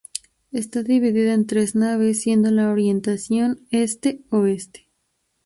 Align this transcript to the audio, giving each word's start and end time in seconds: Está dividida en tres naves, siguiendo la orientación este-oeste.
Está 0.51 0.81
dividida 0.81 1.35
en 1.35 1.45
tres 1.45 1.75
naves, 1.75 2.21
siguiendo 2.23 2.49
la 2.49 2.71
orientación 2.71 3.67
este-oeste. 3.69 4.89